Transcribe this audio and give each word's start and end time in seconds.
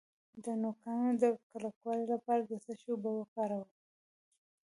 د 0.43 0.45
نوکانو 0.61 1.11
د 1.21 1.23
کلکوالي 1.49 2.05
لپاره 2.13 2.41
د 2.49 2.53
څه 2.63 2.71
شي 2.79 2.87
اوبه 2.93 3.11
وکاروم؟ 3.15 3.69